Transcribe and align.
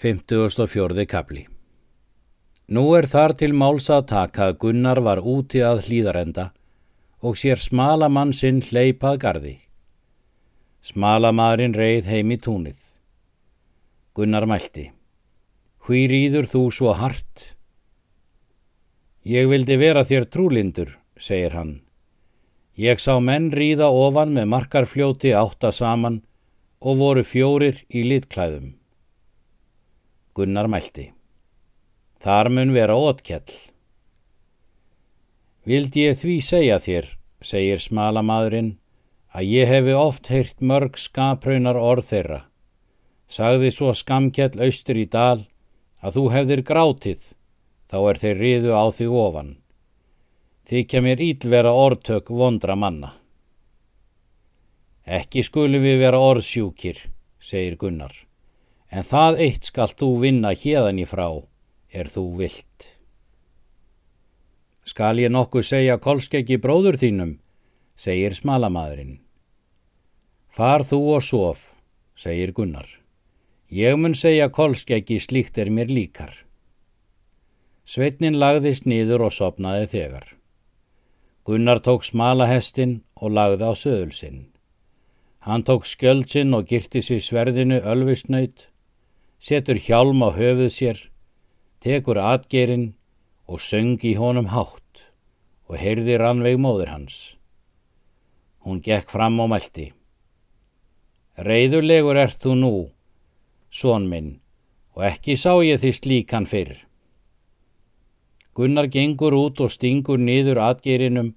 54. 0.00 1.04
kapli 1.04 1.42
Nú 2.72 2.82
er 2.96 3.04
þar 3.04 3.34
til 3.36 3.50
máls 3.52 3.90
að 3.92 4.06
taka 4.08 4.46
að 4.48 4.54
Gunnar 4.62 5.00
var 5.04 5.20
úti 5.20 5.60
að 5.60 5.82
hlýðarenda 5.84 6.46
og 7.20 7.36
sér 7.36 7.60
smalamann 7.60 8.32
sinn 8.32 8.62
hleypað 8.64 9.18
gardi. 9.26 9.52
Smalamadurinn 10.80 11.76
reið 11.76 12.08
heim 12.14 12.32
í 12.32 12.40
túnið. 12.40 12.80
Gunnar 14.16 14.48
mælti. 14.48 14.86
Hví 15.84 16.02
rýður 16.14 16.48
þú 16.48 16.64
svo 16.78 16.96
hart? 16.96 17.44
Ég 19.28 19.52
vildi 19.52 19.76
vera 19.84 20.08
þér 20.08 20.30
trúlindur, 20.32 20.96
segir 21.20 21.60
hann. 21.60 21.76
Ég 22.72 23.04
sá 23.04 23.20
menn 23.20 23.52
rýða 23.52 23.92
ofan 23.92 24.32
með 24.32 24.52
markarfljóti 24.56 25.36
átta 25.36 25.76
saman 25.76 26.22
og 26.80 27.02
voru 27.04 27.30
fjórir 27.36 27.84
í 27.92 28.08
litklæðum. 28.08 28.79
Gunnar 30.34 30.68
mælti. 30.70 31.10
Þar 32.22 32.50
mun 32.54 32.70
vera 32.70 32.94
ótkjall. 32.94 33.50
Vildi 35.66 36.04
ég 36.06 36.20
því 36.20 36.36
segja 36.46 36.76
þér, 36.78 37.08
segir 37.42 37.82
smalamadurinn, 37.82 38.76
að 39.34 39.50
ég 39.50 39.70
hefi 39.70 39.96
oft 39.98 40.30
heyrt 40.30 40.62
mörg 40.62 41.00
skapraunar 41.02 41.78
orð 41.80 42.06
þeirra. 42.12 42.40
Sagði 43.30 43.72
svo 43.74 43.90
skamkjall 43.94 44.54
austur 44.62 45.02
í 45.02 45.08
dal 45.10 45.42
að 45.98 46.16
þú 46.16 46.24
hefðir 46.36 46.64
grátið, 46.70 47.26
þá 47.90 47.98
er 48.12 48.22
þeir 48.22 48.40
riðu 48.44 48.78
á 48.78 48.84
því 48.94 49.10
ofan. 49.26 49.52
Þykja 50.70 51.02
mér 51.02 51.26
ílvera 51.26 51.74
orðtök 51.74 52.30
vondra 52.30 52.78
manna. 52.78 53.16
Ekki 55.10 55.42
skulum 55.42 55.82
við 55.82 56.02
vera 56.06 56.22
orðsjúkir, 56.22 57.08
segir 57.42 57.78
Gunnar 57.80 58.29
en 58.90 59.06
það 59.06 59.40
eitt 59.46 59.68
skall 59.70 59.92
þú 59.94 60.08
vinna 60.24 60.50
hérðan 60.54 60.98
í 61.02 61.06
frá, 61.06 61.28
er 61.94 62.10
þú 62.10 62.24
vilt. 62.42 62.88
Skal 64.82 65.20
ég 65.22 65.30
nokkuð 65.30 65.66
segja 65.66 65.98
kolskeggi 66.02 66.58
bróður 66.58 66.98
þínum, 66.98 67.36
segir 67.94 68.34
smalamadurinn. 68.34 69.20
Far 70.50 70.82
þú 70.82 71.00
og 71.14 71.22
sof, 71.22 71.60
segir 72.18 72.50
Gunnar. 72.56 72.88
Ég 73.70 73.94
mun 73.94 74.16
segja 74.18 74.50
kolskeggi 74.50 75.20
slíkt 75.22 75.60
er 75.62 75.70
mér 75.70 75.92
líkar. 75.92 76.32
Sveitnin 77.86 78.38
lagðist 78.38 78.86
nýður 78.86 79.28
og 79.28 79.34
sopnaði 79.34 79.86
þegar. 79.92 80.26
Gunnar 81.46 81.78
tók 81.82 82.02
smalahestin 82.06 83.00
og 83.14 83.36
lagði 83.38 83.70
á 83.70 83.74
söðulsinn. 83.78 84.42
Hann 85.46 85.62
tók 85.62 85.86
skjöldsinn 85.86 86.54
og 86.54 86.66
girti 86.68 87.00
sér 87.02 87.22
sverðinu 87.24 87.78
ölvisnöyt 87.86 88.69
setur 89.40 89.80
hjálm 89.80 90.20
á 90.20 90.28
höfuð 90.36 90.70
sér, 90.74 90.98
tekur 91.80 92.20
atgerinn 92.20 92.92
og 93.48 93.62
söngi 93.64 94.12
honum 94.20 94.50
hátt 94.52 95.06
og 95.70 95.78
heyrði 95.80 96.18
rannveig 96.20 96.60
móður 96.60 96.92
hans. 96.92 97.16
Hún 98.60 98.82
gekk 98.84 99.08
fram 99.08 99.40
á 99.40 99.46
mælti. 99.48 99.86
Reyðurlegur 101.40 102.20
ert 102.20 102.42
þú 102.44 102.54
nú, 102.60 102.74
són 103.72 104.10
minn, 104.12 104.30
og 104.92 105.06
ekki 105.08 105.38
sá 105.40 105.56
ég 105.64 105.80
því 105.80 105.92
slíkan 105.96 106.48
fyrr. 106.50 106.74
Gunnar 108.52 108.90
gengur 108.92 109.32
út 109.38 109.62
og 109.64 109.72
stingur 109.72 110.20
niður 110.20 110.60
atgerinum 110.66 111.32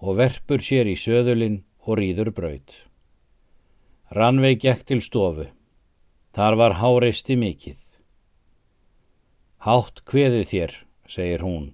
og 0.00 0.16
verpur 0.22 0.62
sér 0.64 0.88
í 0.88 0.96
söðulinn 0.96 1.60
og 1.84 1.98
rýður 2.00 2.30
braud. 2.32 2.70
Rannveig 4.16 4.62
gekk 4.62 4.86
til 4.88 5.02
stofu. 5.04 5.50
Þar 6.32 6.54
var 6.56 6.78
háreisti 6.80 7.36
mikill. 7.36 7.80
Hátt 9.62 10.00
kveði 10.08 10.46
þér, 10.48 10.72
segir 11.04 11.44
hún, 11.44 11.66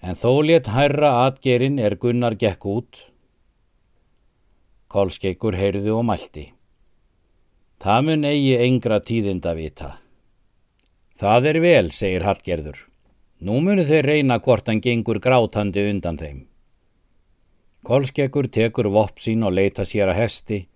en 0.00 0.16
þó 0.16 0.40
létt 0.48 0.70
hærra 0.72 1.10
atgerinn 1.26 1.76
er 1.76 1.98
Gunnar 2.00 2.38
gekk 2.40 2.64
út. 2.72 3.02
Kolskeikur 4.88 5.60
heyrðu 5.60 5.98
og 6.00 6.08
mælti. 6.08 6.48
Það 7.84 8.08
mun 8.08 8.26
eigi 8.32 8.56
engra 8.64 9.02
tíðinda 9.04 9.54
vita. 9.60 9.92
Það 11.20 11.52
er 11.52 11.62
vel, 11.62 11.86
segir 11.92 12.24
Hallgerður. 12.24 12.80
Nú 13.44 13.60
munu 13.60 13.84
þeir 13.84 14.08
reyna 14.08 14.40
hvort 14.40 14.68
hann 14.70 14.80
gengur 14.80 15.20
grátandi 15.20 15.84
undan 15.92 16.16
þeim. 16.16 16.44
Kolskeikur 17.84 18.48
tekur 18.48 18.88
vopp 18.94 19.20
sín 19.20 19.44
og 19.44 19.52
leita 19.58 19.84
sér 19.84 20.14
að 20.14 20.22
hesti 20.24 20.66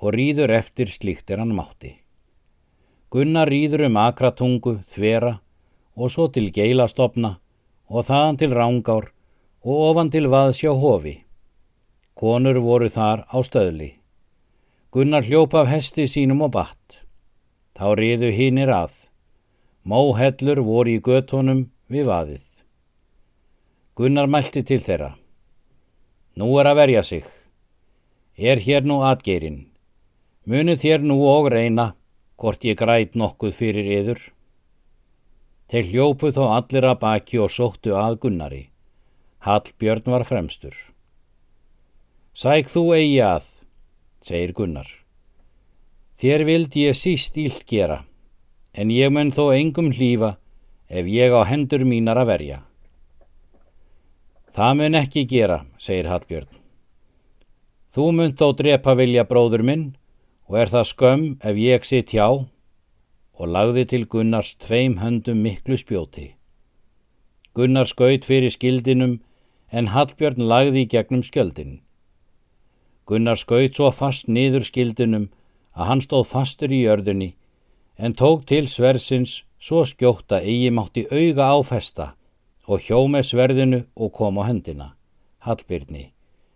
og 0.00 0.16
rýður 0.16 0.58
eftir 0.58 0.90
slíkt 0.90 1.30
er 1.30 1.44
hann 1.44 1.54
mátti. 1.54 2.00
Gunnar 3.14 3.46
rýður 3.46 3.84
um 3.86 3.96
akratungu, 4.02 4.80
þvera 4.90 5.36
og 5.94 6.10
svo 6.10 6.24
til 6.34 6.48
geilastofna 6.50 7.36
og 7.86 8.08
þaðan 8.08 8.40
til 8.40 8.56
rángár 8.58 9.06
og 9.62 9.82
ofan 9.90 10.10
til 10.10 10.26
vaðsjá 10.32 10.72
hofi. 10.74 11.12
Konur 12.18 12.58
voru 12.66 12.90
þar 12.90 13.22
á 13.30 13.38
stöðli. 13.46 13.92
Gunnar 14.90 15.22
hljópa 15.22 15.62
af 15.62 15.70
hesti 15.70 16.08
sínum 16.10 16.42
og 16.42 16.56
batt. 16.58 16.98
Þá 17.78 17.86
riðu 18.02 18.34
hinnir 18.34 18.74
að. 18.74 18.98
Móhellur 19.86 20.64
voru 20.66 20.98
í 20.98 21.06
göttunum 21.06 21.68
við 21.86 22.10
vaðið. 22.10 22.44
Gunnar 23.94 24.26
mælti 24.26 24.66
til 24.66 24.82
þeirra. 24.82 25.14
Nú 26.34 26.50
er 26.58 26.66
að 26.66 26.80
verja 26.82 27.06
sig. 27.06 27.26
Er 28.34 28.58
hér 28.58 28.82
nú 28.82 29.04
atgeirinn. 29.06 29.68
Munu 30.50 30.74
þér 30.74 31.06
nú 31.06 31.22
og 31.30 31.54
reyna 31.54 31.92
hvort 32.40 32.64
ég 32.66 32.78
græt 32.78 33.14
nokkuð 33.18 33.54
fyrir 33.54 33.90
yður. 33.98 34.20
Þeir 35.70 35.90
hljópu 35.90 36.32
þó 36.34 36.44
allir 36.58 36.86
að 36.90 37.00
baki 37.04 37.40
og 37.40 37.52
sóttu 37.52 37.94
að 37.98 38.18
Gunnari. 38.24 38.64
Hallbjörn 39.44 40.08
var 40.08 40.24
fremstur. 40.24 40.74
Sæk 42.34 42.66
þú 42.66 42.82
eigi 42.96 43.18
að, 43.22 43.44
segir 44.26 44.52
Gunnar. 44.58 44.88
Þér 46.18 46.44
vild 46.48 46.76
ég 46.80 46.96
síst 46.98 47.36
ílt 47.38 47.62
gera, 47.70 48.00
en 48.74 48.90
ég 48.90 49.12
mun 49.14 49.30
þó 49.34 49.52
engum 49.54 49.92
hlýfa 49.94 50.32
ef 50.88 51.06
ég 51.06 51.30
á 51.30 51.46
hendur 51.46 51.84
mínar 51.86 52.18
að 52.18 52.30
verja. 52.32 52.58
Það 54.54 54.72
mun 54.80 54.98
ekki 54.98 55.26
gera, 55.30 55.60
segir 55.78 56.10
Hallbjörn. 56.10 56.50
Þú 57.94 58.10
mun 58.18 58.34
þó 58.34 58.48
drepa 58.58 58.96
vilja 58.98 59.26
bróður 59.30 59.62
minn 59.62 59.86
og 60.48 60.58
er 60.60 60.72
það 60.72 60.90
skömm 60.90 61.28
ef 61.40 61.60
ég 61.60 61.86
sitt 61.88 62.12
hjá 62.14 62.28
og 62.28 63.50
lagði 63.56 63.84
til 63.90 64.06
Gunnars 64.06 64.54
tveim 64.62 64.98
höndum 65.02 65.40
miklu 65.42 65.76
spjóti. 65.80 66.34
Gunnar 67.54 67.86
skaut 67.86 68.26
fyrir 68.26 68.50
skildinum 68.50 69.20
en 69.70 69.90
Hallbjörn 69.94 70.42
lagði 70.50 70.84
í 70.84 70.90
gegnum 70.90 71.22
skjöldin. 71.26 71.80
Gunnar 73.06 73.38
skaut 73.38 73.74
svo 73.76 73.90
fast 73.90 74.28
niður 74.28 74.66
skildinum 74.66 75.30
að 75.74 75.88
hann 75.90 76.04
stóð 76.04 76.28
fastur 76.30 76.72
í 76.72 76.84
jörðunni 76.84 77.34
en 77.96 78.14
tók 78.14 78.46
til 78.50 78.66
sversins 78.68 79.42
svo 79.58 79.84
skjóta 79.88 80.40
eigi 80.42 80.70
mátti 80.74 81.06
auga 81.10 81.50
áfesta 81.54 82.12
og 82.66 82.82
hjó 82.86 83.04
með 83.10 83.28
sverðinu 83.30 83.80
og 83.94 84.12
kom 84.18 84.40
á 84.40 84.42
hendina, 84.48 84.88
Hallbjörni, 85.44 86.10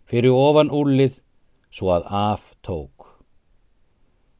fyrir 0.09 0.33
ofan 0.33 0.73
úrlið 0.73 1.21
svo 1.69 1.93
að 1.95 2.09
af 2.09 2.55
tók. 2.65 2.98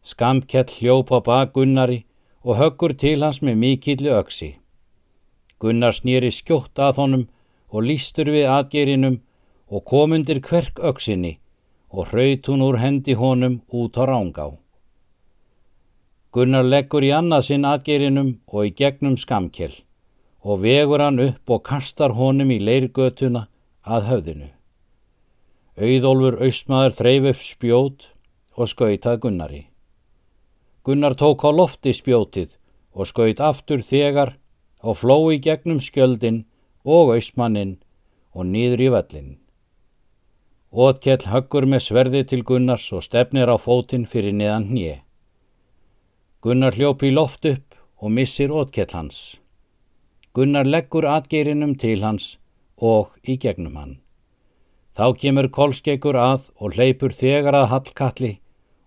Skamkjall 0.09 0.71
hljóp 0.77 1.11
á 1.13 1.19
bak 1.27 1.53
Gunnari 1.53 1.99
og 2.43 2.57
höggur 2.61 2.93
til 2.97 3.23
hans 3.23 3.41
með 3.45 3.59
mikilli 3.63 4.09
öksi. 4.21 4.49
Gunnar 5.59 5.93
snýri 5.93 6.31
skjótt 6.33 6.79
að 6.79 7.01
honum 7.01 7.25
og 7.69 7.85
lístur 7.89 8.31
við 8.33 8.47
atgerinum 8.49 9.19
og 9.69 9.85
kom 9.91 10.15
undir 10.17 10.39
kverk 10.47 10.79
öksinni 10.91 11.35
og 11.91 12.09
hraut 12.09 12.49
hún 12.49 12.65
úr 12.67 12.79
hendi 12.81 13.13
honum 13.21 13.61
út 13.69 13.99
á 14.01 14.03
rángá. 14.09 14.47
Gunnar 16.33 16.65
leggur 16.65 17.05
í 17.05 17.13
annarsinn 17.19 17.65
atgerinum 17.65 18.35
og 18.47 18.69
í 18.69 18.73
gegnum 18.81 19.17
skamkjell 19.17 19.77
og 20.41 20.61
vegur 20.65 21.03
hann 21.05 21.19
upp 21.19 21.53
og 21.55 21.65
kastar 21.69 22.15
honum 22.17 22.51
í 22.55 22.59
leirgötuna 22.61 23.47
að 23.83 24.05
höfðinu. 24.09 24.49
Auðólfur 25.79 26.41
austmaður 26.45 26.95
þreif 26.99 27.33
upp 27.33 27.43
spjót 27.43 28.07
og 28.55 28.69
skautað 28.71 29.21
Gunnari. 29.25 29.61
Gunnar 30.83 31.15
tók 31.19 31.43
á 31.43 31.51
lofti 31.51 31.91
spjótið 31.93 32.55
og 32.95 33.09
skaut 33.09 33.41
aftur 33.43 33.83
þegar 33.83 34.37
og 34.81 34.95
flói 35.01 35.39
gegnum 35.43 35.81
skjöldin 35.83 36.45
og 36.87 37.11
ausmannin 37.15 37.75
og 38.31 38.47
nýður 38.47 38.85
í 38.85 38.89
vellin. 38.95 39.29
Ótkell 40.71 41.25
höggur 41.27 41.65
með 41.67 41.83
sverði 41.87 42.23
til 42.31 42.43
Gunnars 42.47 42.87
og 42.93 43.03
stefnir 43.03 43.51
á 43.51 43.57
fótinn 43.59 44.07
fyrir 44.07 44.35
neðan 44.37 44.69
hnið. 44.69 44.99
Gunnar 46.39 46.77
hljópi 46.77 47.11
loft 47.11 47.45
upp 47.49 47.75
og 47.99 48.13
missir 48.15 48.53
ótkell 48.53 48.93
hans. 48.93 49.39
Gunnar 50.33 50.69
leggur 50.69 51.09
atgeirinum 51.09 51.73
til 51.75 52.03
hans 52.05 52.37
og 52.77 53.17
í 53.27 53.35
gegnum 53.35 53.75
hann. 53.75 53.97
Þá 54.95 55.15
kemur 55.19 55.49
kolskeikur 55.51 56.15
að 56.15 56.47
og 56.55 56.77
hleypur 56.77 57.11
þegar 57.11 57.57
að 57.57 57.71
hallkalli 57.73 58.31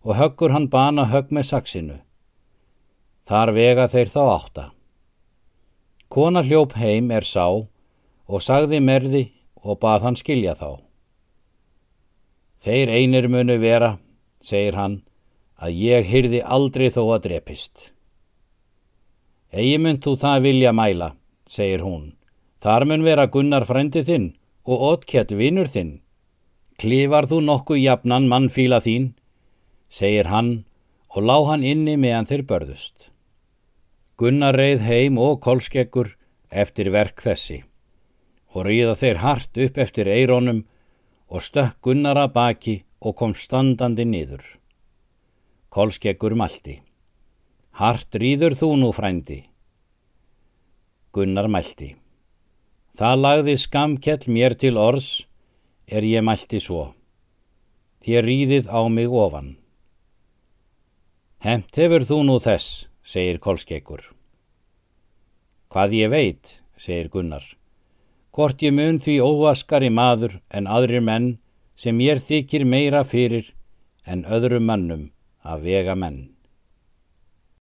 og 0.03 0.17
höggur 0.19 0.53
hann 0.55 0.69
bana 0.71 1.07
högg 1.11 1.31
með 1.35 1.49
saksinu. 1.51 1.99
Þar 3.29 3.53
vega 3.55 3.87
þeir 3.89 4.11
þá 4.11 4.23
átta. 4.23 4.65
Kona 6.13 6.43
hljóp 6.43 6.75
heim 6.77 7.11
er 7.11 7.25
sá 7.25 7.47
og 7.53 8.43
sagði 8.43 8.83
merði 8.83 9.23
og 9.63 9.79
bað 9.81 10.09
hann 10.09 10.19
skilja 10.19 10.57
þá. 10.59 10.83
Þeir 12.63 12.93
einir 12.95 13.27
munu 13.31 13.57
vera, 13.63 13.97
segir 14.43 14.77
hann, 14.79 15.01
að 15.59 15.79
ég 15.79 16.07
hyrði 16.07 16.43
aldrei 16.43 16.91
þó 16.91 17.03
að 17.15 17.25
drepist. 17.29 17.93
Egi 19.53 19.79
mynd 19.79 20.03
þú 20.05 20.15
það 20.19 20.45
vilja 20.47 20.73
mæla, 20.75 21.09
segir 21.47 21.83
hún. 21.87 22.13
Þar 22.63 22.87
mun 22.91 23.03
vera 23.07 23.27
Gunnar 23.27 23.67
frendi 23.67 24.05
þinn 24.07 24.31
og 24.67 24.85
Otkjell 24.93 25.35
vinnur 25.39 25.71
þinn. 25.71 25.99
Klifar 26.79 27.27
þú 27.31 27.41
nokkuð 27.47 27.83
jafnan 27.83 28.29
mannfíla 28.31 28.79
þín, 28.83 29.13
segir 29.93 30.31
hann 30.33 30.53
og 31.13 31.27
lá 31.29 31.37
hann 31.51 31.65
inni 31.73 31.99
meðan 32.01 32.29
þeir 32.31 32.47
börðust. 32.49 33.11
Gunnar 34.17 34.57
reið 34.57 34.87
heim 34.87 35.19
og 35.21 35.41
kolskeggur 35.45 36.15
eftir 36.49 36.89
verk 36.95 37.21
þessi 37.21 37.63
og 38.53 38.67
ríða 38.69 38.95
þeir 39.01 39.21
hart 39.25 39.61
upp 39.65 39.79
eftir 39.85 40.09
eirónum 40.09 40.63
og 41.33 41.45
stökk 41.45 41.79
Gunnar 41.85 42.21
að 42.21 42.35
baki 42.37 42.75
og 43.01 43.17
kom 43.17 43.33
standandi 43.35 44.05
niður. 44.05 44.45
Kolskeggur 45.73 46.37
mælti. 46.37 46.77
Hart 47.81 48.21
ríður 48.21 48.57
þú 48.61 48.69
nú 48.83 48.91
frændi. 48.93 49.41
Gunnar 51.13 51.49
mælti. 51.49 51.95
Það 52.97 53.23
lagði 53.25 53.57
skamkjell 53.57 54.29
mér 54.29 54.57
til 54.61 54.77
orðs 54.77 55.25
er 55.89 56.05
ég 56.05 56.25
mælti 56.25 56.61
svo. 56.61 56.93
Þér 58.05 58.29
ríðið 58.29 58.69
á 58.69 58.81
mig 58.93 59.09
ofan. 59.09 59.57
Hemt 61.43 61.75
hefur 61.75 62.05
þú 62.07 62.17
nú 62.23 62.37
þess, 62.39 62.85
segir 63.03 63.41
Kolskeggur. 63.43 64.05
Hvað 65.75 65.97
ég 65.99 66.13
veit, 66.13 66.53
segir 66.79 67.09
Gunnar. 67.11 67.43
Hvort 68.31 68.63
ég 68.63 68.71
mun 68.77 69.01
því 69.03 69.17
óvaskari 69.27 69.89
maður 69.91 70.37
en 70.55 70.69
aðrir 70.71 71.03
menn 71.03 71.27
sem 71.75 71.99
ég 71.99 72.23
þykir 72.23 72.63
meira 72.63 73.03
fyrir 73.03 73.51
en 74.07 74.23
öðrum 74.23 74.71
mannum 74.71 75.09
að 75.43 75.67
vega 75.67 75.99
menn. 75.99 76.32